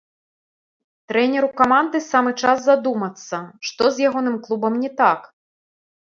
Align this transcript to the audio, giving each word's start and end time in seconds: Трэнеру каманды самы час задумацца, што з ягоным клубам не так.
Трэнеру 1.11 1.49
каманды 1.59 1.97
самы 2.11 2.31
час 2.45 2.57
задумацца, 2.69 3.37
што 3.69 3.83
з 3.97 4.09
ягоным 4.09 4.39
клубам 4.47 4.73
не 4.87 4.91
так. 5.03 5.29